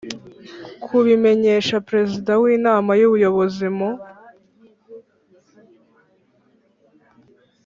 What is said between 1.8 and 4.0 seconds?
Perezida w Inama y Ubuyobozi mu